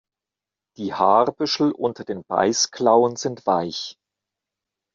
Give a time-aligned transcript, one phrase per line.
[0.77, 3.99] Die Haarbüschel unter den Beißklauen sind weich.